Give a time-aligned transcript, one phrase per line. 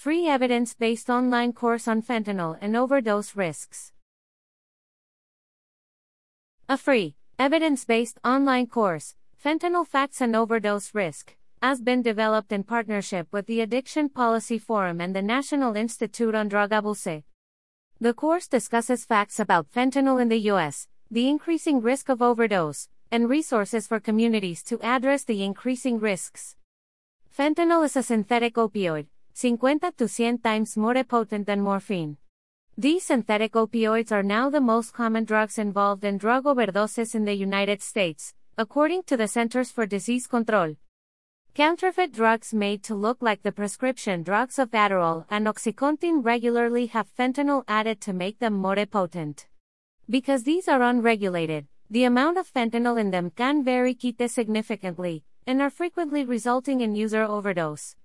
[0.00, 3.92] Free evidence based online course on fentanyl and overdose risks.
[6.70, 12.64] A free, evidence based online course, Fentanyl Facts and Overdose Risk, has been developed in
[12.64, 17.22] partnership with the Addiction Policy Forum and the National Institute on Drug Abuse.
[18.00, 23.28] The course discusses facts about fentanyl in the U.S., the increasing risk of overdose, and
[23.28, 26.56] resources for communities to address the increasing risks.
[27.28, 29.58] Fentanyl is a synthetic opioid, 50
[29.96, 32.16] to 100 times more potent than morphine.
[32.76, 37.34] These synthetic opioids are now the most common drugs involved in drug overdoses in the
[37.34, 40.76] United States, according to the Centers for Disease Control.
[41.54, 47.14] Counterfeit drugs made to look like the prescription drugs of Adderall and Oxycontin regularly have
[47.14, 49.46] fentanyl added to make them more potent.
[50.08, 53.96] Because these are unregulated, the amount of fentanyl in them can vary
[54.28, 57.96] significantly, and are frequently resulting in user overdose.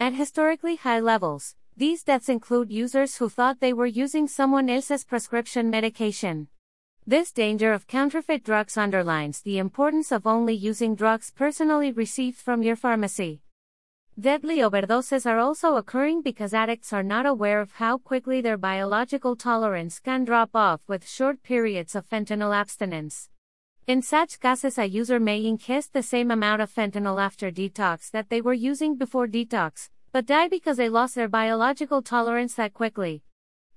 [0.00, 5.04] At historically high levels, these deaths include users who thought they were using someone else's
[5.04, 6.48] prescription medication.
[7.06, 12.62] This danger of counterfeit drugs underlines the importance of only using drugs personally received from
[12.62, 13.42] your pharmacy.
[14.18, 19.36] Deadly overdoses are also occurring because addicts are not aware of how quickly their biological
[19.36, 23.28] tolerance can drop off with short periods of fentanyl abstinence.
[23.86, 28.30] In such cases, a user may ingest the same amount of fentanyl after detox that
[28.30, 33.24] they were using before detox, but die because they lost their biological tolerance that quickly.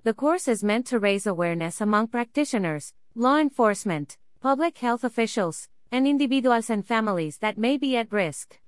[0.04, 6.06] The course is meant to raise awareness among practitioners, law enforcement, public health officials, and
[6.06, 8.58] individuals and families that may be at risk.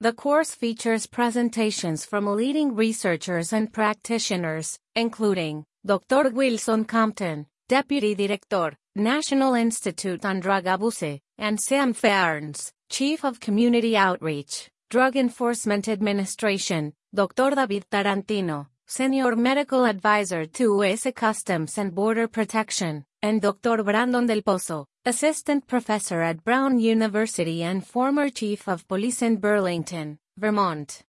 [0.00, 6.30] The course features presentations from leading researchers and practitioners, including Dr.
[6.30, 13.96] Wilson Compton, Deputy Director, National Institute on Drug Abuse, and Sam Fearns, Chief of Community
[13.96, 17.52] Outreach, Drug Enforcement Administration, Dr.
[17.52, 23.82] David Tarantino, Senior Medical Advisor to US Customs and Border Protection, and Dr.
[23.82, 30.18] Brandon Del Pozo, Assistant Professor at Brown University and former Chief of Police in Burlington,
[30.36, 31.02] Vermont.